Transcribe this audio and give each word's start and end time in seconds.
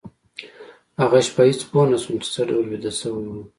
هغه 1.01 1.19
شپه 1.27 1.43
هېڅ 1.49 1.61
پوه 1.69 1.85
نشوم 1.91 2.15
چې 2.23 2.29
څه 2.33 2.41
ډول 2.49 2.65
ویده 2.67 2.91
شوي 2.99 3.23
وو 3.29 3.41